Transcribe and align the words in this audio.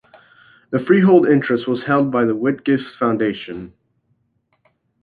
The 0.71 0.79
freehold 0.79 1.27
interest 1.27 1.67
was 1.67 1.83
held 1.83 2.11
by 2.11 2.25
the 2.25 2.33
Whitgift 2.33 2.95
Foundation. 2.97 3.71